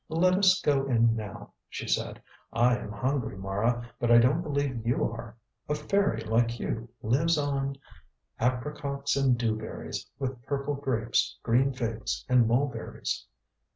[0.09, 2.23] "Let us go in now," she said.
[2.51, 5.37] "I am hungry, Mara, but I don't believe you are.
[5.69, 7.75] A fairy like you, lives on:
[8.39, 13.27] "'apricocks and dewberries, With purple grapes, green figs, and mulberries.'"